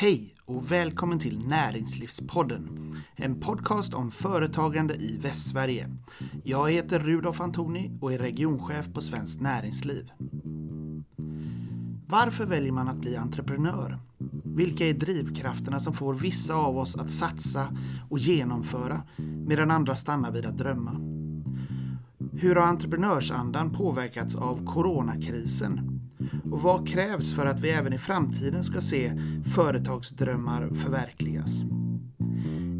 [0.00, 2.94] Hej och välkommen till Näringslivspodden.
[3.16, 5.90] En podcast om företagande i Västsverige.
[6.44, 10.10] Jag heter Rudolf Antoni och är regionchef på Svenskt Näringsliv.
[12.06, 13.98] Varför väljer man att bli entreprenör?
[14.44, 17.68] Vilka är drivkrafterna som får vissa av oss att satsa
[18.10, 19.02] och genomföra
[19.46, 20.92] medan andra stannar vid att drömma?
[22.32, 25.89] Hur har entreprenörsandan påverkats av coronakrisen?
[26.50, 29.12] Och vad krävs för att vi även i framtiden ska se
[29.54, 31.60] företagsdrömmar förverkligas?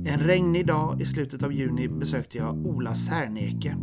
[0.07, 3.77] En regnig dag i slutet av juni besökte jag Ola Särneke,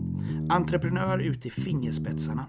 [0.50, 2.46] entreprenör ut i fingerspetsarna,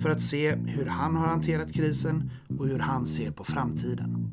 [0.00, 4.30] för att se hur han har hanterat krisen och hur han ser på framtiden.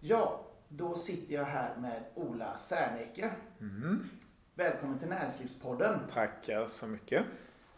[0.00, 3.30] Ja, då sitter jag här med Ola Särneke.
[3.60, 3.98] Mm.
[4.54, 5.98] Välkommen till Näringslivspodden.
[6.12, 7.24] Tackar så mycket.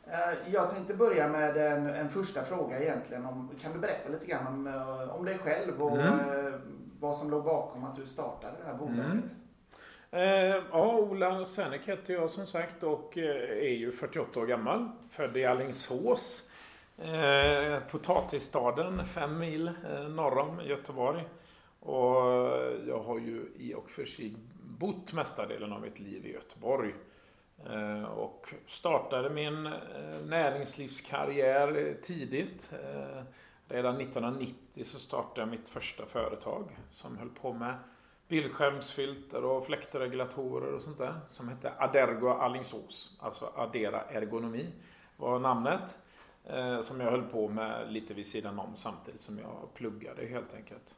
[0.06, 3.27] Eh, Jag tänkte börja med en, en första fråga egentligen.
[3.27, 6.47] Om, kan du berätta lite grann om, eh, om dig själv och Mm.
[6.47, 6.53] eh,
[7.00, 9.05] vad som låg bakom att du startade det här bolaget?
[9.06, 9.28] Mm.
[10.11, 14.88] Eh, ja, Ola Särnek heter jag som sagt och är ju 48 år gammal.
[15.11, 16.50] Född i Alingsås.
[16.98, 21.25] Eh, potatisstaden, fem mil eh, norr om Göteborg.
[21.81, 22.14] Och
[22.88, 24.34] jag har ju i och för sig
[24.78, 26.94] bott mesta delen av mitt liv i Göteborg.
[27.70, 32.72] Eh, och startade min eh, näringslivskarriär eh, tidigt.
[33.69, 37.75] Redan 1990 så startade jag mitt första företag som höll på med
[38.28, 41.20] bildskärmsfilter och fläktregulatorer och sånt där.
[41.28, 43.19] Som hette Adergo Alingsås.
[43.20, 44.72] Alltså Adera Ergonomi
[45.16, 45.98] var namnet.
[46.83, 50.97] Som jag höll på med lite vid sidan om samtidigt som jag pluggade helt enkelt.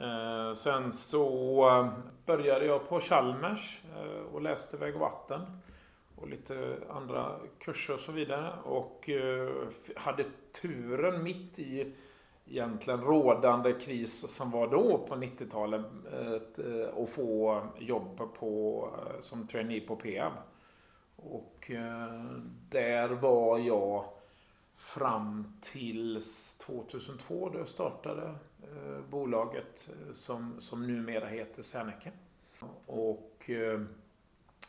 [0.00, 1.88] Eh, sen så eh,
[2.26, 5.40] började jag på Chalmers eh, och läste väg och vatten.
[6.16, 8.52] Och lite andra kurser och så vidare.
[8.64, 9.10] Och
[9.96, 10.24] hade
[10.62, 11.92] turen mitt i
[12.46, 15.86] egentligen rådande kris som var då på 90-talet
[17.02, 18.88] att få jobb på,
[19.22, 20.32] som trainee på Peab.
[21.16, 21.70] Och
[22.70, 24.04] där var jag
[24.78, 32.10] fram tills 2002 då jag startade eh, bolaget eh, som, som numera heter Serneke.
[32.86, 33.80] Och eh,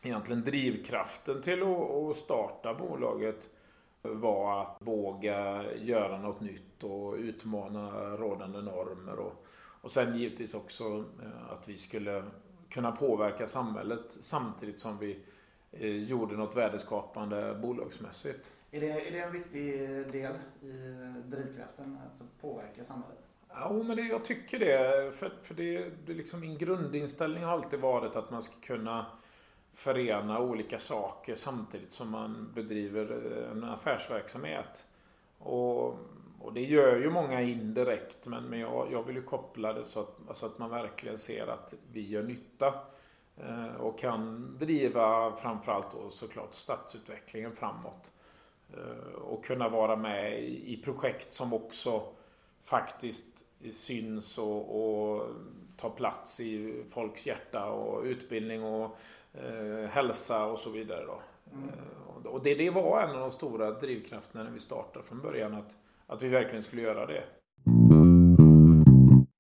[0.03, 3.49] egentligen drivkraften till att, att starta bolaget
[4.01, 9.19] var att våga göra något nytt och utmana rådande normer.
[9.19, 9.45] Och,
[9.81, 10.83] och sen givetvis också
[11.23, 12.23] eh, att vi skulle
[12.69, 15.19] kunna påverka samhället samtidigt som vi
[15.71, 18.51] eh, gjorde något värdeskapande bolagsmässigt.
[18.71, 19.63] Är, det, är det en viktig
[20.11, 23.17] del i eh, drivkraften, alltså påverka samhället?
[23.49, 25.11] Ja, men det, jag tycker det.
[25.15, 29.05] För, för det, det liksom min grundinställning har alltid varit att man ska kunna
[29.73, 34.85] förena olika saker samtidigt som man bedriver eh, en affärsverksamhet.
[35.37, 35.87] Och,
[36.39, 39.99] och det gör ju många indirekt, men, men jag, jag vill ju koppla det så
[39.99, 42.73] att, alltså att man verkligen ser att vi gör nytta.
[43.37, 48.11] Eh, och kan driva framförallt då såklart stadsutvecklingen framåt.
[48.73, 52.03] Eh, och kunna vara med i, projekt som också
[52.63, 55.27] faktiskt syns och, och
[55.77, 58.97] tar plats i folks hjärta och utbildning och
[59.33, 61.05] eh, hälsa och så vidare.
[61.05, 61.21] Då.
[61.53, 61.69] Mm.
[61.69, 65.53] Eh, och det, det var en av de stora drivkrafterna när vi startade från början
[65.53, 67.23] att, att vi verkligen skulle göra det.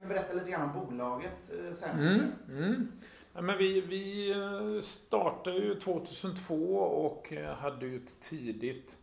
[0.07, 1.99] Berätta lite grann om bolaget eh, sen?
[1.99, 2.91] Mm, mm.
[3.33, 8.97] Ja, men vi, vi startade ju 2002 och hade ju ett tidigt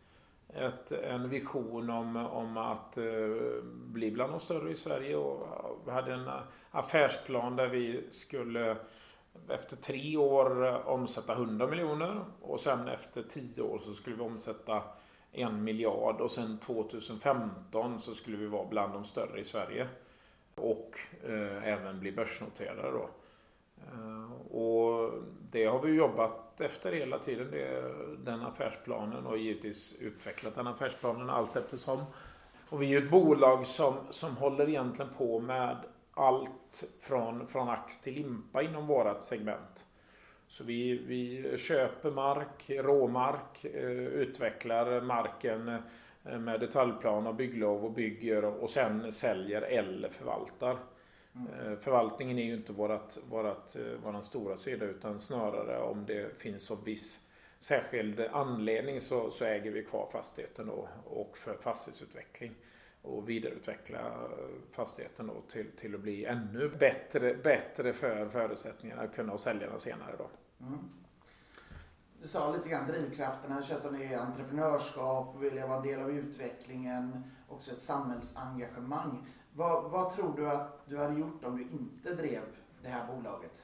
[0.56, 3.04] ett, en vision om, om att eh,
[3.62, 5.46] bli bland de större i Sverige och
[5.86, 6.30] vi hade en
[6.70, 8.76] affärsplan där vi skulle
[9.48, 14.22] efter tre år eh, omsätta 100 miljoner och sen efter tio år så skulle vi
[14.22, 14.82] omsätta
[15.32, 19.88] en miljard och sen 2015 så skulle vi vara bland de större i Sverige
[20.54, 23.08] och eh, även bli börsnoterade då.
[23.76, 25.12] Eh, och
[25.50, 27.94] det har vi jobbat efter hela tiden, det,
[28.24, 32.04] den affärsplanen och givetvis utvecklat den affärsplanen allt eftersom.
[32.68, 35.76] Och vi är ju ett bolag som, som håller egentligen på med
[36.14, 39.86] allt från, från ax till limpa inom vårat segment.
[40.48, 45.68] Så vi, vi köper mark, råmark, eh, utvecklar marken
[46.24, 50.76] eh, med detaljplan och bygglov och bygger och sen säljer eller förvaltar.
[51.36, 51.76] Mm.
[51.80, 56.70] Förvaltningen är ju inte vårat, vårat, eh, våran stora sida utan snarare om det finns
[56.70, 57.26] en viss
[57.60, 62.54] särskild anledning så, så äger vi kvar fastigheten då, och för fastighetsutveckling
[63.02, 69.14] och vidareutveckla eh, fastigheten då till, till att bli ännu bättre, bättre för förutsättningarna att
[69.14, 70.14] kunna sälja den senare.
[70.18, 70.30] Då.
[70.66, 70.78] Mm.
[72.22, 73.60] du sa lite grann drivkrafterna.
[73.60, 79.26] Det känns som det är entreprenörskap, vilja vara en del av utvecklingen, också ett samhällsengagemang.
[79.56, 82.42] Vad, vad tror du att du hade gjort om du inte drev
[82.82, 83.62] det här bolaget?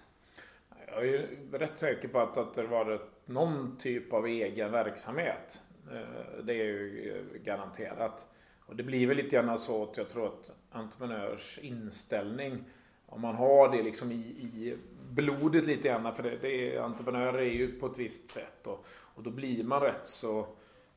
[0.87, 5.63] Jag är rätt säker på att, att det var någon typ av egen verksamhet.
[5.91, 8.27] Eh, det är ju eh, garanterat.
[8.67, 12.65] Och det blir väl lite grann så att jag tror att entreprenörs inställning,
[13.07, 14.79] om man har det liksom i, i
[15.11, 18.67] blodet lite grann, för det, det är, entreprenörer är ju på ett visst sätt.
[18.67, 20.47] Och, och då blir man rätt så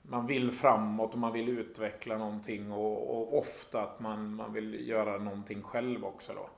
[0.09, 4.87] man vill framåt och man vill utveckla någonting och, och, ofta att man, man vill
[4.87, 6.49] göra någonting själv också då.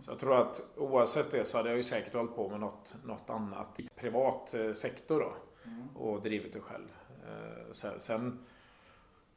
[0.00, 2.94] Så jag tror att oavsett det så hade jag ju säkert hållit på med något,
[3.04, 5.32] något annat i privat eh, sektor då.
[5.70, 5.96] Mm.
[5.96, 6.88] Och drivit det själv.
[7.26, 8.44] Eh, sen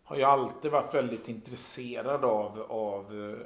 [0.03, 3.37] har jag alltid varit väldigt intresserad av, av eh,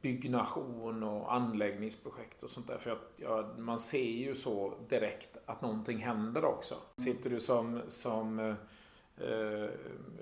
[0.00, 2.78] byggnation och anläggningsprojekt och sånt där.
[2.78, 6.74] För jag, jag, man ser ju så direkt att någonting händer också.
[6.96, 8.54] Sitter du som, som
[9.20, 9.68] eh,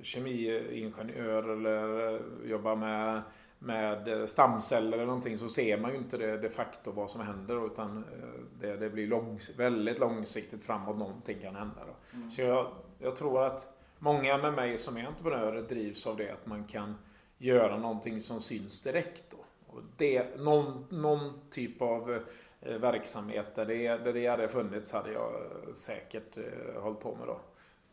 [0.02, 3.22] kemiingenjör eller jobbar med,
[3.58, 7.66] med stamceller eller någonting så ser man ju inte det de facto vad som händer
[7.66, 8.28] utan eh,
[8.60, 11.80] det, det blir långs, väldigt långsiktigt framåt någonting kan hända.
[12.14, 12.30] Mm.
[12.30, 12.66] Så jag,
[12.98, 16.94] jag tror att många med mig som är entreprenörer drivs av det att man kan
[17.38, 19.24] göra någonting som syns direkt.
[19.30, 19.36] Då.
[19.66, 22.20] Och det, någon, någon typ av
[22.60, 25.32] eh, verksamhet där det, där det hade funnits hade jag
[25.74, 27.40] säkert eh, hållit på med då.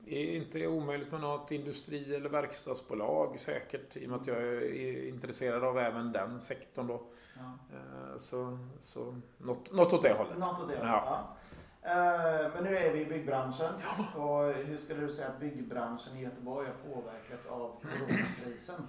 [0.09, 4.37] Det är inte omöjligt med något industri eller verkstadsbolag säkert i och med att jag
[4.37, 7.01] är intresserad av även den sektorn då.
[7.37, 7.75] Ja.
[7.75, 10.37] Eh, så, så något, något åt det hållet.
[10.37, 11.35] Något åt det hållet, ja.
[11.81, 11.91] ja.
[11.91, 13.73] Eh, men nu är vi i byggbranschen.
[13.83, 14.21] Ja.
[14.21, 18.87] Och hur skulle du säga att byggbranschen i Göteborg har påverkats av coronakrisen?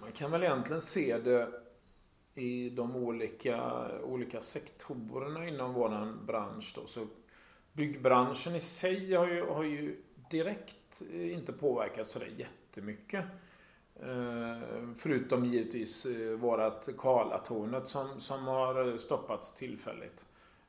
[0.00, 1.48] Man kan väl egentligen se det
[2.34, 6.72] i de olika, olika sektorerna inom vår bransch.
[6.74, 6.86] Då.
[6.86, 7.06] Så
[7.72, 13.24] byggbranschen i sig har ju, har ju direkt inte påverkats sådär jättemycket.
[14.00, 20.24] Eh, förutom givetvis eh, vårat Karlatornet som, som har stoppats tillfälligt.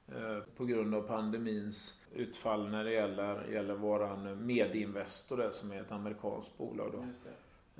[0.07, 5.81] Eh, på grund av pandemins utfall när det gäller, gäller våran Medinvestor där, som är
[5.81, 6.91] ett amerikanskt bolag.
[6.91, 6.99] Då.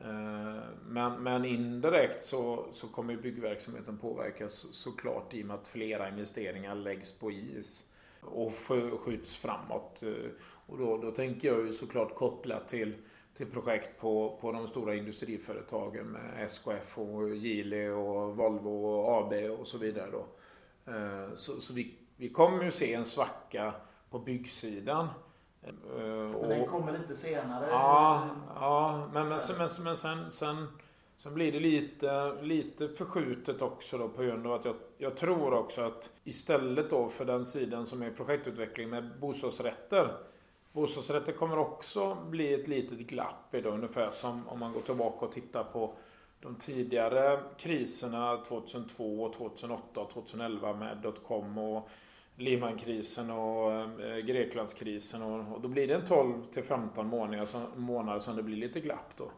[0.04, 6.10] Eh, men, men indirekt så, så kommer byggverksamheten påverkas såklart i och med att flera
[6.10, 7.90] investeringar läggs på is
[8.22, 8.54] och
[9.00, 10.04] skjuts framåt.
[10.68, 12.96] Eh, och då, då tänker jag ju såklart kopplat till,
[13.34, 19.34] till projekt på, på de stora industriföretagen med SKF och Geely och Volvo och AB
[19.60, 20.12] och så vidare.
[20.12, 20.25] Då.
[21.36, 23.74] Så, så vi vi kommer ju se en svacka
[24.10, 25.08] på byggsidan.
[25.62, 27.68] Men den kommer lite senare?
[27.69, 30.68] Ja, ja men, men, men, men sen, sen,
[31.18, 35.54] sen blir det lite, lite förskjutet också då på grund av att jag, jag tror
[35.54, 40.18] också att istället då för den sidan som är projektutveckling med bostadsrätter
[40.78, 45.26] Bostadsrätter kommer också bli ett litet glapp i det, ungefär som om man går tillbaka
[45.26, 45.94] och tittar på
[46.40, 51.90] de tidigare kriserna 2002, 2008 och 2011 med dotcom och
[52.36, 57.62] Lehmankrisen och eh, Greklandskrisen och, och, då blir det en 12 till 15 månader som,
[57.76, 59.32] månader som det blir lite glapp då.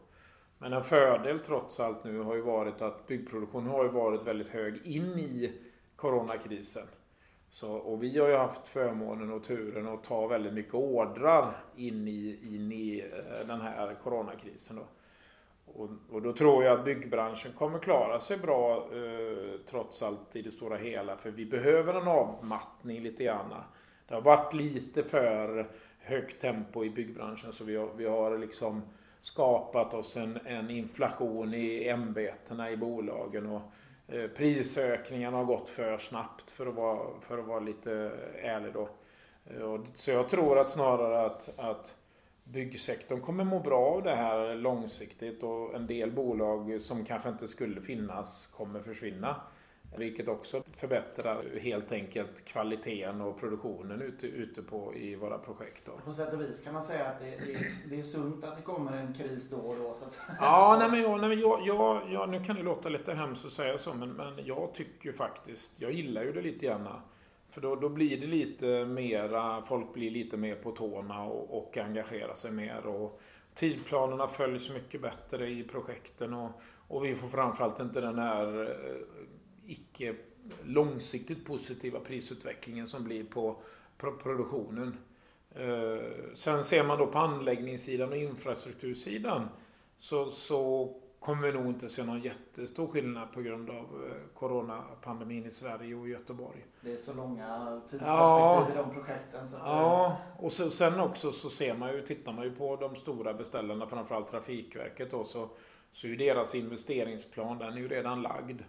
[0.58, 4.50] Men en fördel trots allt nu har ju varit att byggproduktionen har ju varit väldigt
[4.50, 5.54] hög in i
[5.96, 6.88] coronakrisen.
[7.52, 12.08] Så, och vi har ju haft förmånen och turen att ta väldigt mycket ordrar in
[12.08, 14.76] i, in i eh, den här coronakrisen.
[14.76, 14.84] Då.
[15.66, 20.42] Och, och, då tror jag att byggbranschen kommer klara sig bra eh, trots allt i
[20.42, 21.18] det stora hela.
[21.18, 23.54] För vi behöver en avmattning lite grann.
[24.08, 28.82] Det har varit lite för högt tempo i byggbranschen så vi har, vi har liksom
[29.22, 33.46] skapat oss en, en inflation i ämbetena i bolagen.
[33.46, 33.62] Och,
[34.12, 38.12] Eh, prisökningarna har gått för snabbt för att vara, för att vara lite
[38.44, 38.90] ärlig då.
[39.46, 41.96] Eh, så jag tror att snarare att, att
[42.44, 47.48] byggsektorn kommer må bra av det här långsiktigt och en del bolag som kanske inte
[47.48, 49.36] skulle finnas kommer försvinna.
[49.98, 55.86] Vilket också förbättrar helt enkelt kvaliteten och produktionen ute, ute på, i våra projekt.
[55.86, 55.92] Då.
[56.06, 58.58] På sätt och vis kan man säga att det, det, är, det är sunt att
[58.58, 59.94] det kommer en kris då och då.
[59.94, 60.20] Så att...
[60.40, 63.46] Ja, nej men, jag, nej men jag, jag, jag, nu kan det låta lite hemskt
[63.46, 66.88] att säga så, men, men jag tycker faktiskt, jag gillar ju det lite grann
[67.50, 71.78] för då, då blir det lite mera, folk blir lite mer på tårna och, och
[71.78, 72.86] engagerar sig mer.
[72.86, 73.22] Och
[73.54, 79.26] tidplanerna följs mycket bättre i projekten och, och vi får framförallt inte den här eh,
[79.72, 80.16] icke
[80.64, 83.56] långsiktigt positiva prisutvecklingen som blir på
[83.98, 84.98] produktionen.
[85.52, 89.48] Eh, sen ser man då på anläggningssidan och infrastruktursidan
[89.98, 95.46] så, så kommer vi nog inte se någon jättestor skillnad på grund av eh, coronapandemin
[95.46, 96.66] i Sverige och Göteborg.
[96.82, 99.48] Det är så långa tidsperspektiv ja, i de projekten.
[99.48, 102.96] Så ja, och så, sen också så ser man ju, tittar man ju på de
[102.96, 105.50] stora beställarna, framförallt Trafikverket då, så,
[105.92, 108.62] så är ju deras investeringsplan, den är ju redan lagd.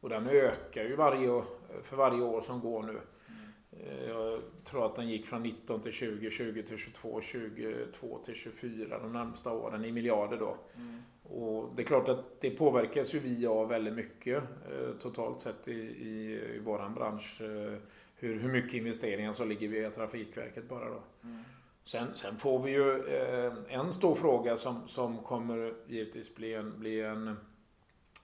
[0.00, 1.42] Och den ökar ju varje,
[1.82, 3.00] för varje år som går nu.
[3.28, 4.08] Mm.
[4.08, 8.98] Jag tror att den gick från 19 till 20, 20 till 22, 22 till 24
[8.98, 10.56] de närmsta åren i miljarder då.
[10.76, 11.02] Mm.
[11.22, 15.68] Och det är klart att det påverkas ju vi av väldigt mycket eh, totalt sett
[15.68, 17.40] i, i, i våran bransch.
[17.40, 17.78] Eh,
[18.20, 21.02] hur, hur mycket investeringar som ligger via Trafikverket bara då.
[21.22, 21.44] Mm.
[21.84, 26.80] Sen, sen, får vi ju eh, en stor fråga som, som kommer givetvis bli en,
[26.80, 27.36] bli en,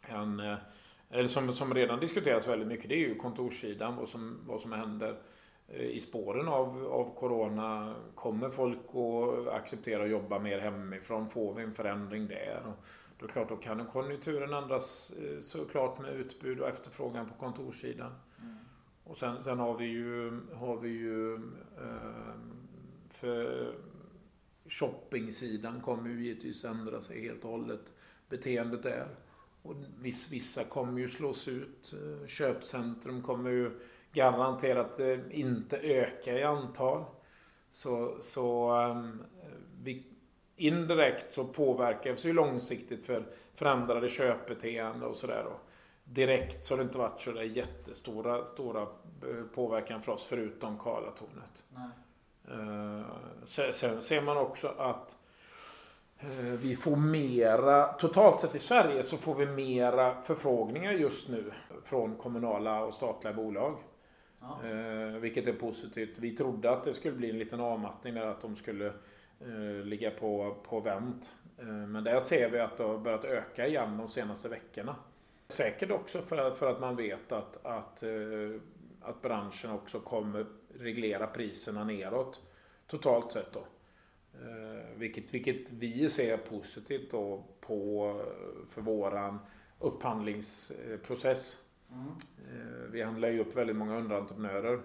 [0.00, 0.56] en eh,
[1.10, 4.72] eller som, som redan diskuteras väldigt mycket, det är ju kontorssidan, vad som, vad som
[4.72, 5.18] händer
[5.68, 7.94] eh, i spåren av, av Corona.
[8.14, 11.30] Kommer folk att acceptera att jobba mer hemifrån?
[11.30, 12.62] Får vi en förändring där?
[12.66, 12.84] Och
[13.18, 18.12] då är klart, då kan konjunkturen ändras eh, såklart med utbud och efterfrågan på kontorssidan.
[18.40, 18.56] Mm.
[19.04, 22.34] Och sen, sen, har vi ju, har vi ju eh,
[23.10, 23.74] för
[24.68, 27.92] shoppingsidan kommer ju givetvis ändra sig helt och hållet.
[28.28, 29.08] Beteendet där.
[29.64, 29.74] Och
[30.30, 31.92] vissa kommer ju slås ut.
[31.92, 33.80] Eh, köpcentrum kommer ju
[34.12, 37.04] garanterat eh, inte öka i antal.
[37.72, 39.22] Så, så um,
[39.82, 40.06] vi,
[40.56, 45.46] indirekt så påverkas ju långsiktigt för förändrade köpbeteende och sådär.
[46.04, 50.78] Direkt så har det inte varit så där jättestora stora eh, påverkan för oss förutom
[50.78, 51.64] Karlatornet.
[52.50, 53.02] Uh,
[53.72, 55.16] sen ser man också att
[56.58, 61.52] vi får mera, totalt sett i Sverige så får vi mera förfrågningar just nu
[61.84, 63.78] från kommunala och statliga bolag.
[64.40, 64.68] Ja.
[64.68, 66.18] Eh, vilket är positivt.
[66.18, 68.86] Vi trodde att det skulle bli en liten avmattning där, att de skulle
[69.40, 71.32] eh, ligga på, på vänt.
[71.88, 74.96] men där ser vi att det har börjat öka igen de senaste veckorna.
[75.48, 78.02] Säkert också för att, för att man vet att, att,
[79.00, 80.46] att branschen också kommer
[80.78, 82.40] reglera priserna neråt.
[82.86, 83.64] Totalt sett då.
[84.42, 88.20] Eh, vilket, vilket vi ser positivt då på,
[88.70, 89.38] för våran
[89.78, 91.56] upphandlingsprocess.
[91.92, 92.06] Mm.
[92.06, 94.82] Eh, vi handlar ju upp väldigt många underentreprenörer.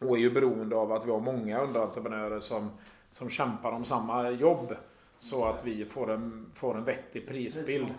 [0.00, 2.70] Och är ju beroende av att vi har många underentreprenörer som,
[3.10, 4.76] som kämpar om samma jobb.
[5.18, 7.94] Så att vi får en, får en vettig prisbild.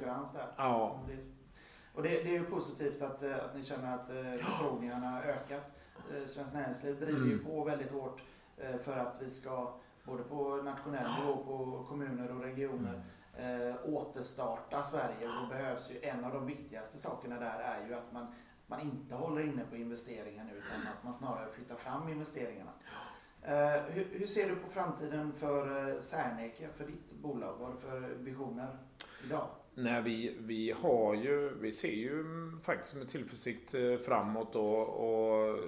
[0.58, 1.02] Ja.
[1.94, 5.72] Och det, det, är ju positivt att, eh, att ni känner att förfrågningarna har ökat.
[6.26, 7.30] Svenskt Näringsliv driver mm.
[7.30, 8.22] ju på väldigt hårt
[8.82, 9.74] för att vi ska
[10.08, 13.04] både på nationell nivå, på kommuner och regioner,
[13.38, 15.28] eh, återstarta Sverige.
[15.28, 18.28] Och då behövs ju en av de viktigaste sakerna där är ju att man,
[18.68, 22.72] man inte håller inne på investeringar nu utan att man snarare flyttar fram investeringarna.
[23.42, 27.56] Eh, hur, hur, ser du på framtiden för eh, Serneke, för ditt bolag?
[27.60, 28.78] Vad har du för visioner
[29.26, 29.48] idag?
[29.74, 32.26] Nej, vi, vi har ju, vi ser ju
[32.64, 35.60] faktiskt med tillförsikt eh, framåt och, och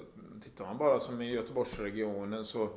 [0.44, 2.70] tittar man bara som i Göteborgsregionen så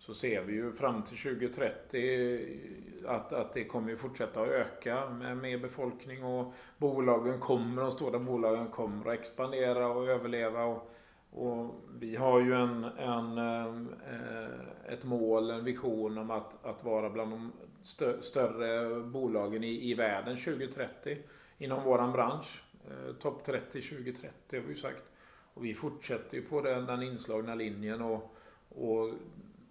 [0.00, 5.36] så ser vi ju fram till 2030 att, att det kommer fortsätta att öka med
[5.36, 10.64] mer befolkning och bolagen kommer, de stora bolagen kommer att expandera och överleva.
[10.64, 10.90] Och,
[11.30, 17.10] och vi har ju en, en, eh, ett mål, en vision om att, att vara
[17.10, 17.52] bland de
[17.82, 21.18] stö, större bolagen i, i världen 2030
[21.58, 22.62] inom våran bransch.
[22.90, 25.02] Eh, topp 30 2030 har vi ju sagt.
[25.54, 28.36] Och vi fortsätter ju på den, den inslagna linjen och,
[28.68, 29.10] och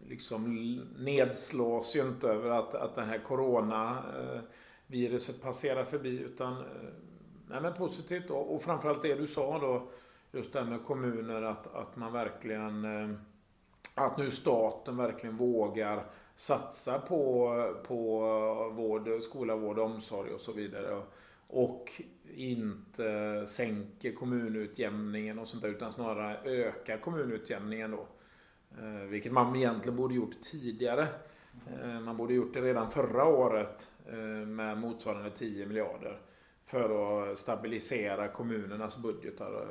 [0.10, 6.64] liksom nedslås ju inte över att, att det här coronaviruset eh, passerar förbi utan eh,
[7.48, 9.90] nej men positivt och, och framförallt det du sa då
[10.32, 13.10] just det här med kommuner att, att man verkligen eh,
[13.96, 17.54] att nu staten verkligen vågar satsa på,
[17.88, 18.20] på
[18.76, 21.02] vård, skola, vård, omsorg och så vidare.
[21.48, 22.02] Och
[22.36, 28.08] inte sänker kommunutjämningen och sånt där utan snarare ökar kommunutjämningen då.
[28.78, 31.08] Eh, vilket man egentligen borde gjort tidigare.
[31.82, 36.20] Eh, man borde gjort det redan förra året eh, med motsvarande 10 miljarder.
[36.66, 39.68] För att stabilisera kommunernas budgetar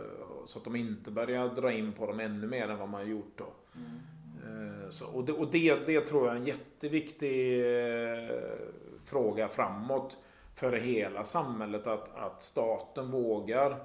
[0.46, 3.32] så att de inte börjar dra in på dem ännu mer än vad man gjort
[3.36, 3.52] då.
[3.74, 4.92] Mm.
[4.92, 7.64] Så, och det, och det, det, tror jag är en jätteviktig
[9.04, 10.16] fråga framåt
[10.54, 11.86] för hela samhället.
[11.86, 13.76] Att, att staten vågar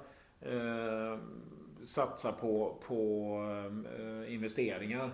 [1.86, 3.38] satsa på, på
[3.98, 5.10] eh, investeringar.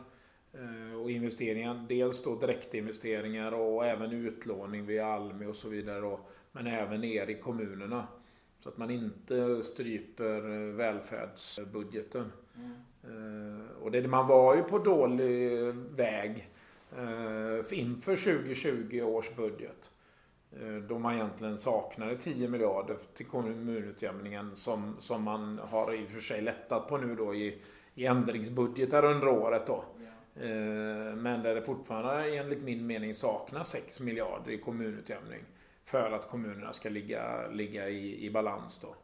[0.52, 6.00] Eh, och investeringar, dels då direktinvesteringar och även utlåning via Almi och så vidare.
[6.00, 6.20] Då,
[6.52, 8.06] men även ner i kommunerna.
[8.60, 12.32] Så att man inte stryper eh, välfärdsbudgeten.
[12.56, 13.68] Mm.
[13.82, 15.50] Och det, man var ju på dålig
[15.90, 16.50] väg
[16.96, 19.90] eh, inför 2020 års budget.
[20.52, 26.10] Eh, då man egentligen saknade 10 miljarder till kommunutjämningen som, som man har i och
[26.10, 27.62] för sig lättat på nu då i,
[27.94, 29.84] i ändringsbudgetar under året då.
[29.96, 30.42] Ja.
[30.42, 35.40] Eh, men där det fortfarande enligt min mening saknas 6 miljarder i kommunutjämning.
[35.84, 38.94] För att kommunerna ska ligga, ligga i, i balans då.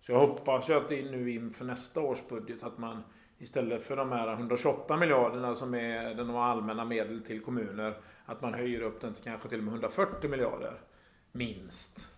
[0.00, 3.02] Så jag hoppas ju att det nu inför nästa års budget att man
[3.38, 7.94] istället för de här 128 miljarderna som är de allmänna medel till kommuner
[8.24, 10.80] att man höjer upp den till kanske till och med 140 miljarder
[11.36, 12.08] minst.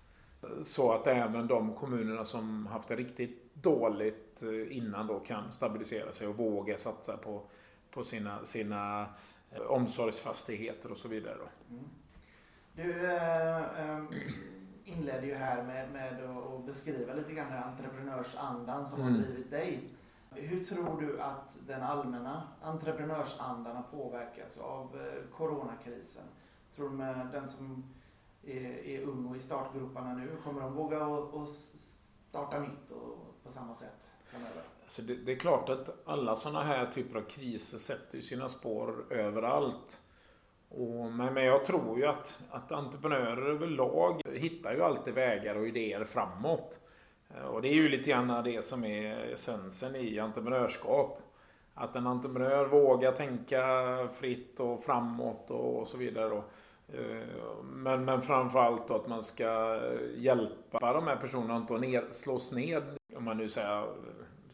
[0.65, 6.13] Så att även de kommunerna som haft det riktigt dåligt eh, innan då kan stabilisera
[6.13, 7.43] sig och våga satsa på,
[7.91, 9.07] på sina, sina
[9.51, 11.37] eh, omsorgsfastigheter och så vidare.
[11.39, 11.75] Då.
[11.75, 11.85] Mm.
[12.73, 14.03] Du äh,
[14.85, 19.15] inledde ju här med, med att beskriva lite grann entreprenörsandan som mm.
[19.15, 19.81] har drivit dig.
[20.31, 24.99] Hur tror du att den allmänna entreprenörsandan har påverkats av
[25.37, 26.25] coronakrisen?
[26.77, 27.85] Tror du med den som
[28.49, 30.37] är, är ung och i startgroparna nu?
[30.45, 34.63] Kommer de våga och, starta nytt och på samma sätt framöver?
[34.83, 39.05] Alltså det, det, är klart att alla sådana här typer av kriser sätter sina spår
[39.11, 40.01] överallt.
[40.69, 45.69] Och, men, men jag tror ju att, att entreprenörer överlag hittar ju alltid vägar och
[45.69, 46.79] idéer framåt.
[47.35, 51.23] Eh, och det är ju lite grann det som är essensen i entreprenörskap.
[51.75, 53.63] Att en entreprenör vågar tänka
[54.15, 56.43] fritt och framåt och så vidare.
[56.93, 59.81] Eh, men, men framförallt då att man ska
[60.17, 62.83] hjälpa de här personerna att inte ner, slås ned.
[63.17, 63.87] Om man nu säger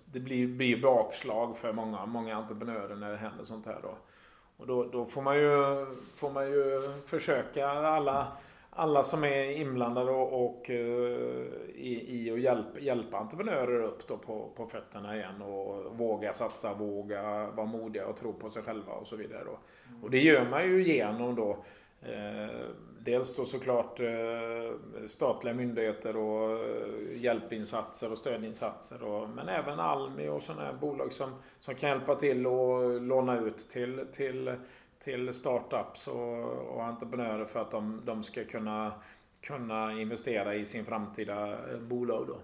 [0.05, 3.95] det blir, blir bakslag för många, många entreprenörer när det händer sånt här då.
[4.57, 5.87] Och då, då får, man ju,
[6.17, 8.27] får man ju försöka alla,
[8.71, 10.77] alla som är inblandade och, och uh,
[11.75, 16.75] i, i att hjälpa, hjälpa entreprenörer upp då på, på fötterna igen och våga satsa,
[16.75, 19.45] våga vara modiga och tro på sig själva och så vidare.
[19.45, 19.59] Då.
[20.03, 22.67] Och det gör man ju genom då Eh, Eh,
[22.99, 29.03] dels då såklart eh, statliga myndigheter och eh, hjälpinsatser och stödinsatser.
[29.03, 33.41] Och, men även Almi och sådana här bolag som, som kan hjälpa till och låna
[33.41, 34.57] ut till, till,
[34.99, 38.93] till startups och, och entreprenörer för att de, de ska kunna,
[39.41, 42.27] kunna investera i sin framtida bolag.
[42.29, 42.37] Då.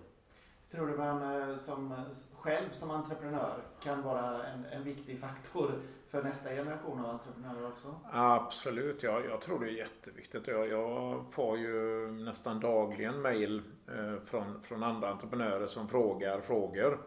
[0.71, 1.95] Tror du man som
[2.39, 5.73] själv som entreprenör kan vara en, en viktig faktor
[6.11, 7.89] för nästa generation av entreprenörer också?
[8.13, 10.47] Absolut, ja, jag tror det är jätteviktigt.
[10.47, 16.99] Jag, jag får ju nästan dagligen mail eh, från, från andra entreprenörer som frågar frågor.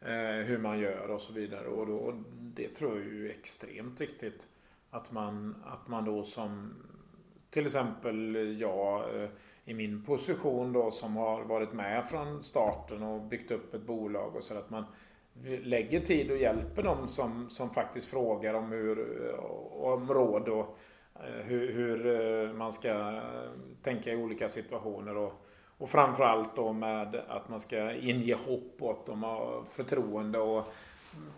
[0.00, 1.68] Eh, hur man gör och så vidare.
[1.68, 4.48] Och då, det tror jag är extremt viktigt.
[4.90, 6.74] Att man, att man då som
[7.50, 9.28] till exempel jag eh,
[9.64, 14.36] i min position då som har varit med från starten och byggt upp ett bolag
[14.36, 14.84] och så att man
[15.42, 19.34] lägger tid och hjälper dem som, som faktiskt frågar om, hur,
[19.70, 20.78] om råd och
[21.14, 23.20] eh, hur, hur eh, man ska
[23.82, 25.16] tänka i olika situationer.
[25.16, 25.32] Och,
[25.78, 30.64] och framförallt då med att man ska inge hopp åt dem och förtroende och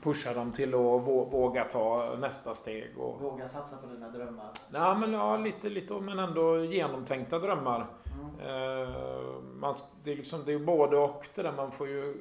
[0.02, 2.98] pusha dem till att våga ta nästa steg.
[2.98, 3.20] Och...
[3.20, 4.50] Våga satsa på dina drömmar?
[4.70, 7.86] Nej, men ja, lite, lite men ändå genomtänkta drömmar.
[8.06, 8.50] Mm.
[8.50, 8.94] Eh,
[9.54, 11.52] man, det, är liksom, det är både och det där.
[11.52, 12.16] Man får ju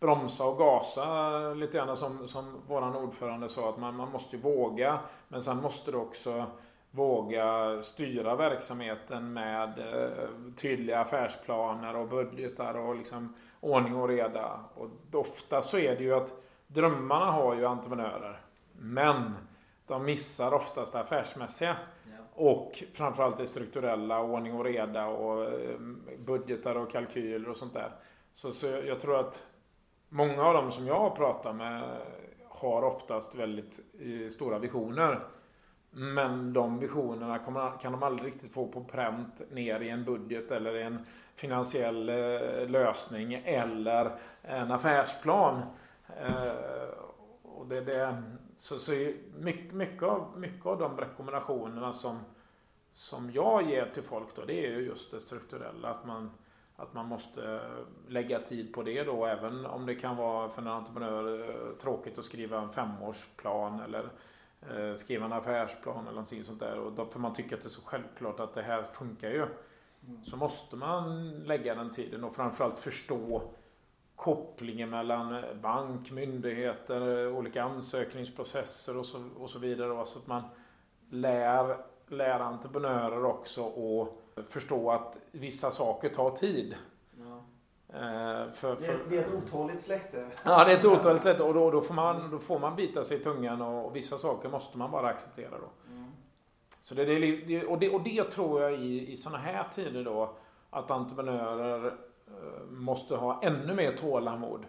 [0.00, 4.98] bromsa och gasa lite grann som, som våran ordförande sa att man, man måste våga
[5.28, 6.46] men sen måste du också
[6.90, 14.60] våga styra verksamheten med eh, tydliga affärsplaner och budgetar och liksom ordning och reda.
[14.74, 16.32] Och ofta så är det ju att
[16.66, 18.40] drömmarna har ju entreprenörer
[18.72, 19.34] men
[19.86, 21.76] de missar oftast det affärsmässiga.
[22.34, 25.78] Och framförallt det strukturella, ordning och reda och eh,
[26.18, 27.92] budgetar och kalkyler och sånt där.
[28.34, 29.46] Så, så jag tror att
[30.10, 31.96] många av dem som jag har pratat med
[32.48, 35.20] har oftast väldigt eh, stora visioner.
[35.90, 37.38] Men de visionerna
[37.82, 42.08] kan de aldrig riktigt få på pränt ner i en budget eller i en finansiell
[42.08, 45.62] eh, lösning eller en affärsplan.
[46.20, 46.88] Eh,
[47.42, 48.22] och det, det,
[48.56, 52.18] så, så mycket, mycket, av, mycket av de rekommendationerna som,
[52.94, 55.88] som jag ger till folk då, det är ju just det strukturella.
[55.88, 56.30] Att man
[56.80, 57.60] att man måste
[58.08, 62.18] lägga tid på det då, även om det kan vara för en entreprenör eh, tråkigt
[62.18, 64.10] att skriva en femårsplan eller
[64.70, 66.78] eh, skriva en affärsplan eller någonting sånt där.
[66.78, 69.46] Och då, för man tycker att det är så självklart att det här funkar ju.
[70.08, 70.24] Mm.
[70.24, 73.42] Så måste man lägga den tiden och framförallt förstå
[74.16, 80.06] kopplingen mellan bank, myndigheter, olika ansökningsprocesser och så, och så vidare.
[80.06, 80.42] Så att man
[81.10, 81.76] lär,
[82.08, 86.74] lär entreprenörer också att förstå att vissa saker tar tid.
[87.18, 87.44] Ja.
[87.98, 88.98] Eh, för, för...
[89.08, 90.26] Det, är ett otåligt släkte.
[90.44, 93.04] Ja, det är ett otåligt släkte och då, då, får man, då får man bita
[93.04, 95.92] sig i tungan och, och vissa saker måste man bara acceptera då.
[95.92, 96.10] Mm.
[96.82, 100.34] Så det, det, och, det, och det tror jag i, i sådana här tider då
[100.70, 104.64] att entreprenörer eh, måste ha ännu mer tålamod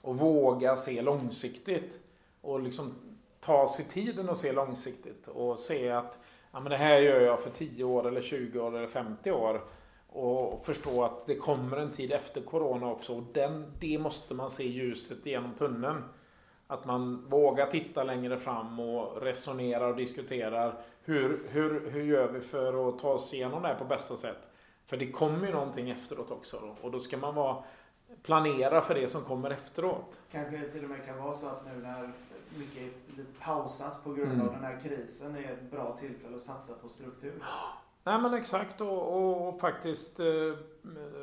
[0.00, 1.98] och våga se långsiktigt.
[2.40, 2.94] Och liksom
[3.40, 6.18] ta sig tiden och se långsiktigt och se att
[6.52, 9.60] ja, men det här gör jag för 10 år eller 20 år eller 50 år.
[10.08, 13.16] Och förstå att det kommer en tid efter Corona också.
[13.16, 16.04] Och den, det måste man se ljuset genom tunneln.
[16.66, 20.74] Att man vågar titta längre fram och resonerar och diskuterar.
[21.04, 24.48] Hur, hur, hur gör vi för att ta oss igenom det här på bästa sätt?
[24.86, 26.60] För det kommer ju någonting efteråt också.
[26.60, 26.76] Då.
[26.86, 27.64] Och då ska man vara,
[28.22, 30.20] planera för det som kommer efteråt.
[30.32, 32.12] Kanske till och med kan vara så att nu när
[32.58, 34.46] mycket lite pausat på grund mm.
[34.46, 37.42] av den här krisen är ett bra tillfälle att satsa på struktur.
[38.04, 40.26] Nej men exakt och, och faktiskt eh,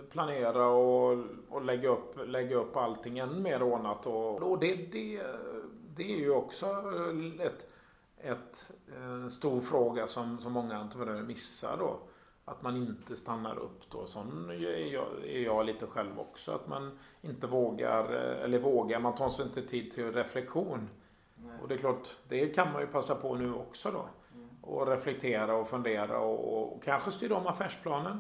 [0.10, 4.06] planera och, och, lägga, upp, lägga upp allting än mer ordnat.
[4.06, 5.22] Och, och det, det,
[5.96, 6.66] det är ju också
[7.40, 7.70] ett,
[8.18, 12.00] ett, en eh, stor fråga som, som många entreprenörer missar då.
[12.46, 14.06] Att man inte stannar upp då.
[14.08, 16.52] Sån är jag, är jag lite själv också.
[16.52, 20.90] Att man inte vågar, eh, eller vågar, man tar sig inte tid till reflektion.
[21.44, 21.54] Nej.
[21.62, 24.06] Och det är klart, det kan man ju passa på nu också då
[24.62, 28.20] och reflektera och fundera och, och kanske styra om affärsplanen.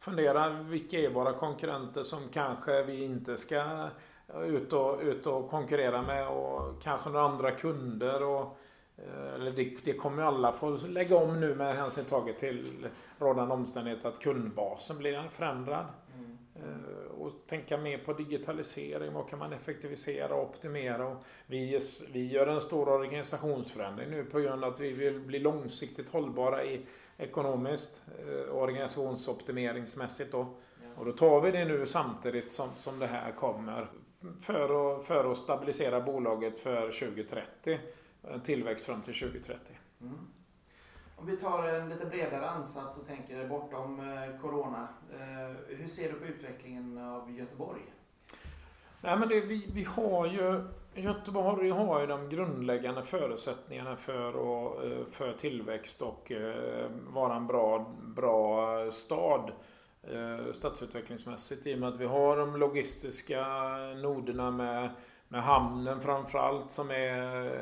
[0.00, 3.88] Fundera vilka är våra konkurrenter som kanske vi inte ska
[4.44, 8.22] ut och, ut och konkurrera med och kanske några andra kunder.
[8.22, 8.58] Och,
[8.96, 12.88] eh, eller det, det kommer ju alla få lägga om nu med hänsyn taget till
[13.18, 15.86] rådande omständighet att kundbasen blir förändrad.
[16.56, 19.12] Eh, och tänka mer på digitalisering.
[19.12, 21.06] Vad kan man effektivisera och optimera?
[21.06, 21.80] Och vi,
[22.12, 26.64] vi gör en stor organisationsförändring nu på grund av att vi vill bli långsiktigt hållbara
[26.64, 26.86] i
[27.16, 30.32] ekonomiskt eh, organisationsoptimeringsmässigt.
[30.32, 30.54] Då.
[30.96, 33.90] Och då tar vi det nu samtidigt som, som det här kommer
[34.40, 37.78] för att, för att stabilisera bolaget för 2030.
[38.22, 39.58] En tillväxt fram till 2030.
[40.00, 40.18] Mm.
[41.16, 44.88] Om vi tar en lite bredare ansats och tänker bortom eh, Corona.
[45.12, 47.82] Eh, hur ser du på utvecklingen av Göteborg?
[49.00, 54.84] Nej, men det, vi, vi har ju Göteborg har ju de grundläggande förutsättningarna för, och,
[54.84, 56.32] eh, för tillväxt och
[57.08, 59.52] vara en bra, bra stad
[60.52, 63.46] stadsutvecklingsmässigt i och med att vi har de logistiska
[64.02, 64.90] noderna med
[65.34, 67.12] med hamnen framförallt som är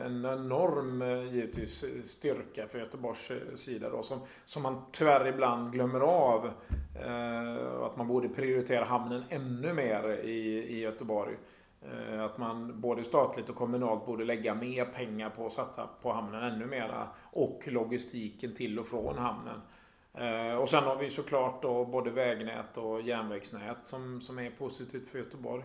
[0.04, 5.72] en enorm eh, givetvis styrka för Göteborgs eh, sida då, som, som man tyvärr ibland
[5.72, 6.50] glömmer av.
[7.04, 11.37] Eh, att man borde prioritera hamnen ännu mer i, i Göteborg.
[11.82, 16.12] Eh, att man både statligt och kommunalt borde lägga mer pengar på att satsa på
[16.12, 19.61] hamnen ännu mera och logistiken till och från hamnen.
[20.14, 25.08] Eh, och sen har vi såklart då både vägnät och järnvägsnät som, som är positivt
[25.08, 25.64] för Göteborg.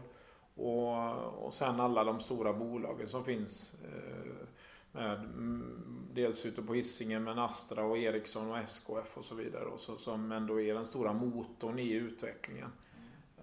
[0.57, 3.75] Och, och sen alla de stora bolagen som finns.
[3.83, 4.47] Eh,
[4.91, 9.65] med, mm, dels ute på Hisingen med Astra och Ericsson och SKF och så vidare.
[9.65, 12.71] Och så, som ändå är den stora motorn i utvecklingen.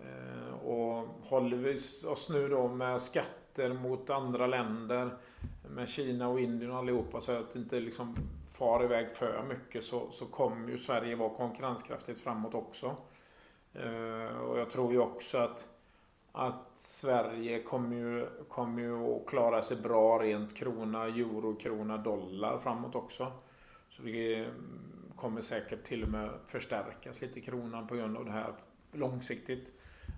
[0.01, 1.75] Eh, och håller vi
[2.09, 5.17] oss nu då med skatter mot andra länder.
[5.71, 8.17] Med Kina och Indien och allihopa så att det inte liksom
[8.53, 12.97] far iväg för mycket så, så kommer ju Sverige vara konkurrenskraftigt framåt också.
[13.75, 15.74] Eh, och jag tror ju också att
[16.37, 22.59] att Sverige kommer ju, kommer ju att klara sig bra rent krona, euro, krona, dollar
[22.59, 23.33] framåt också.
[23.91, 24.47] Så det
[25.17, 28.53] kommer säkert till och med förstärkas lite kronan på grund av det här
[28.93, 29.73] långsiktigt.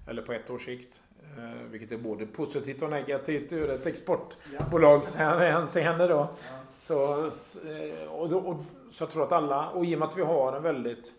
[0.09, 1.03] Eller på ett års sikt.
[1.39, 6.29] Eh, vilket är både positivt och negativt ur ett exportbolags hänseende då.
[6.75, 10.23] Så, eh, och, och, så jag tror att alla, och i och med att vi
[10.23, 11.13] har en väldigt,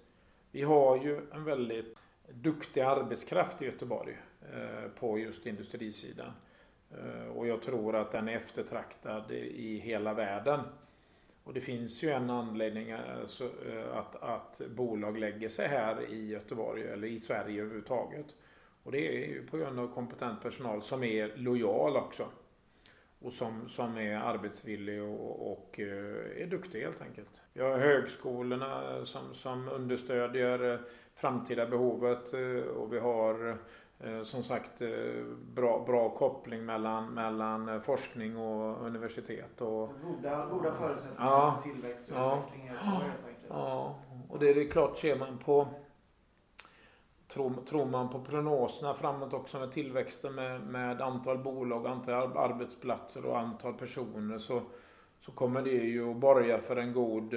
[0.52, 1.98] vi har ju en väldigt
[2.34, 4.18] duktig arbetskraft i Göteborg.
[4.54, 6.32] Eh, på just industrisidan.
[6.92, 10.60] Eh, och jag tror att den är eftertraktad i hela världen.
[11.44, 13.52] Och det finns ju en anledning eh, alltså,
[13.94, 18.26] att, att bolag lägger sig här i Göteborg eller i Sverige överhuvudtaget.
[18.84, 22.28] Och det är ju på grund av kompetent personal som är lojal också.
[23.20, 27.42] Och som, som är arbetsvillig och, och är duktig helt enkelt.
[27.54, 30.82] Vi har högskolorna som, som understödjer
[31.16, 32.34] framtida behovet
[32.76, 33.58] och vi har
[34.24, 34.90] som sagt eh,
[35.54, 39.62] bra, bra koppling mellan, mellan eh, forskning och universitet.
[39.62, 43.46] Och, goda, goda förutsättningar ja, för tillväxt och ja, utveckling helt enkelt.
[43.50, 45.68] Ja, och det är klart ser man på
[47.28, 53.26] Tror, tror man på prognoserna framåt också med tillväxten med, med antal bolag, antal arbetsplatser
[53.26, 54.62] och antal personer så,
[55.28, 57.34] så kommer det ju att borga för en god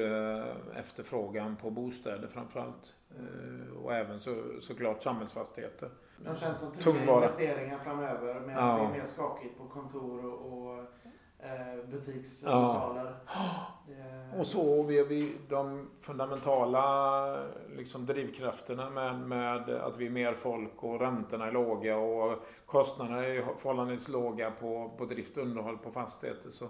[0.76, 2.94] efterfrågan på bostäder framförallt.
[3.82, 5.90] och även så, såklart samhällsfastigheter.
[6.24, 8.76] De känns som trygga investeringar framöver medan ja.
[8.76, 10.78] det är mer skakigt på kontor och, och
[11.38, 13.14] eh, butikslokaler.
[13.26, 14.38] Ja.
[14.38, 20.82] Och så vi, vi de fundamentala liksom, drivkrafterna med, med att vi är mer folk
[20.82, 25.90] och räntorna är låga och kostnaderna är förhållandevis låga på, på drift och underhåll på
[25.90, 26.50] fastigheter.
[26.50, 26.66] Så,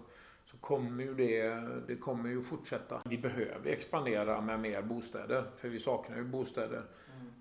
[0.50, 1.48] så kommer ju det,
[1.86, 3.02] det kommer ju fortsätta.
[3.04, 6.82] Vi behöver expandera med mer bostäder, för vi saknar ju bostäder.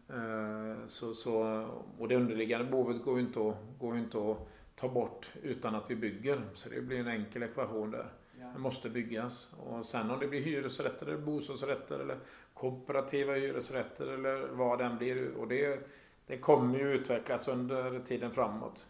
[0.10, 0.88] Mm.
[0.88, 1.67] Så, så,
[1.98, 4.38] och det underliggande behovet går ju inte att, går inte att
[4.76, 6.41] ta bort utan att vi bygger.
[6.54, 8.12] Så det blir en enkel ekvation där.
[8.39, 8.45] Ja.
[8.54, 9.54] Det måste byggas.
[9.58, 12.17] Och sen om det blir hyresrätter eller bostadsrätter eller
[12.54, 15.32] kooperativa hyresrätter eller vad den blir.
[15.32, 15.89] Och det,
[16.28, 18.86] det kommer ju utvecklas under tiden framåt.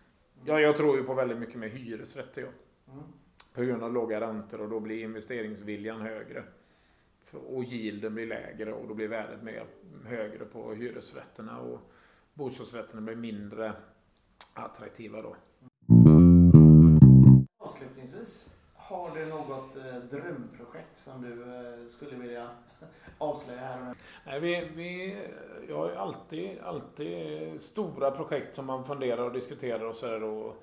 [0.45, 2.41] Ja, jag tror ju på väldigt mycket mer hyresrätter.
[2.41, 2.47] Ja.
[2.93, 3.03] Mm.
[3.59, 6.43] På grund av låga räntor och då blir investeringsviljan högre.
[7.31, 9.65] Och yielden blir lägre och då blir värdet mer
[10.05, 11.59] högre på hyresrätterna.
[11.59, 11.79] Och
[12.33, 13.73] bostadsrätterna blir mindre
[14.53, 15.35] attraktiva då.
[17.57, 22.49] Avslutningsvis, har du något eh, drömprojekt som du eh, skulle vilja
[23.17, 23.93] avslöja här och nu?
[24.25, 25.17] Nej, vi, vi,
[25.69, 30.53] jag har alltid, alltid stora projekt som man funderar och diskuterar och så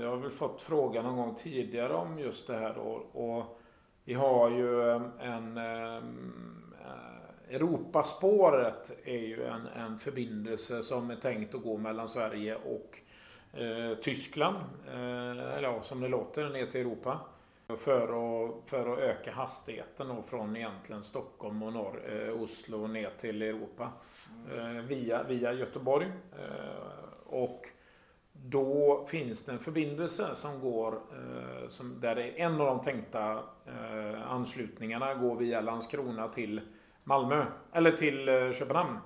[0.00, 2.78] jag har väl fått frågan någon gång tidigare om just det här.
[2.78, 3.58] Och, och
[4.04, 6.02] vi har ju en eh,
[7.50, 13.00] Europaspåret är ju en, en förbindelse som är tänkt att gå mellan Sverige och
[13.60, 17.20] eh, Tyskland, eh, eller ja, som det låter, ner till Europa.
[17.78, 23.10] För att, för att öka hastigheten då från egentligen Stockholm och norr, eh, Oslo ner
[23.20, 23.92] till Europa.
[24.52, 24.86] Mm.
[24.86, 26.06] via, via Göteborg.
[26.38, 27.66] Eh, och
[28.46, 33.32] då finns det en förbindelse som går, eh, som, där är en av de tänkta
[33.66, 36.60] eh, anslutningarna går via Landskrona till
[37.04, 38.98] Malmö, eller till eh, Köpenhamn.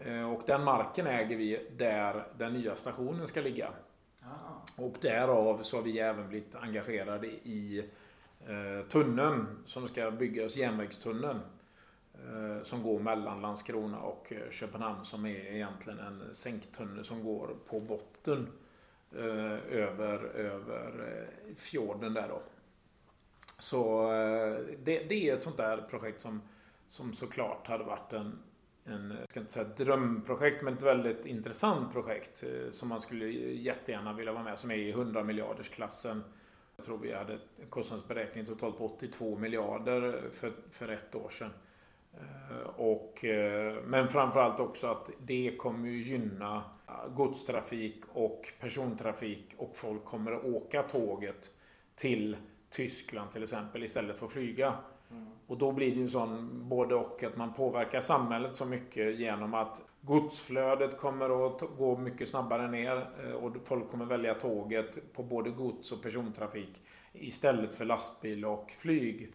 [0.00, 0.26] Mm.
[0.26, 3.70] Och den marken äger vi där den nya stationen ska ligga.
[4.22, 4.82] Ah.
[4.82, 7.90] Och därav så har vi även blivit engagerade i
[8.88, 11.40] tunneln som ska byggas, järnvägstunneln.
[12.32, 17.56] Eh, som går mellan Landskrona och eh, Köpenhamn som är egentligen en sänktunnel som går
[17.68, 18.48] på botten
[19.12, 22.42] eh, över, över fjorden där då.
[23.58, 24.10] Så
[24.84, 26.42] det, det är ett sånt där projekt som,
[26.88, 28.38] som såklart hade varit en,
[28.84, 34.12] en, jag ska inte säga drömprojekt, men ett väldigt intressant projekt som man skulle jättegärna
[34.12, 36.24] vilja vara med som är i 100 miljarders klassen.
[36.76, 41.50] Jag tror vi hade en kostnadsberäkning totalt på 82 miljarder för, för ett år sedan.
[42.20, 46.62] Eh, och, eh, men framförallt också att det kommer ju gynna
[47.16, 51.50] godstrafik och persontrafik och folk kommer att åka tåget
[51.94, 52.36] till
[52.70, 54.74] Tyskland till exempel istället för att flyga.
[55.10, 55.26] Mm.
[55.46, 59.54] Och då blir det ju sån både och att man påverkar samhället så mycket genom
[59.54, 65.22] att godsflödet kommer att gå mycket snabbare ner eh, och folk kommer välja tåget på
[65.22, 69.32] både gods och persontrafik istället för lastbil och flyg.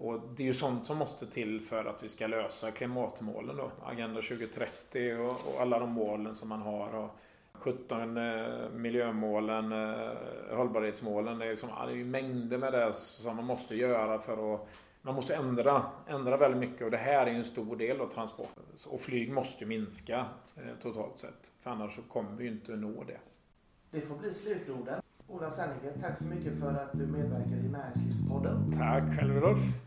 [0.00, 3.70] Och det är ju sånt som måste till för att vi ska lösa klimatmålen då.
[3.84, 6.94] Agenda 2030 och, och alla de målen som man har.
[6.94, 7.10] Och
[7.52, 11.38] 17 eh, miljömålen, eh, hållbarhetsmålen.
[11.38, 14.68] Det är, liksom, det är ju mängder med det som man måste göra för att
[15.02, 18.62] man måste ändra, ändra väldigt mycket och det här är en stor del av transporten.
[18.86, 21.52] Och flyg måste minska eh, totalt sett.
[21.60, 23.18] För annars så kommer vi inte nå det.
[23.90, 25.00] Det får bli slutorden.
[25.28, 28.72] Ola Serneke, tack så mycket för att du medverkar i Näringslivspodden.
[28.78, 29.85] Tack själv Rolf.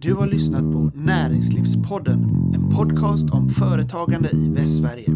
[0.00, 2.20] Du har lyssnat på Näringslivspodden,
[2.54, 5.12] en podcast om företagande i Västsverige.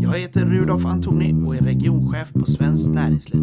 [0.00, 3.42] Jag heter Rudolf Antoni och är regionchef på Svenskt Näringsliv.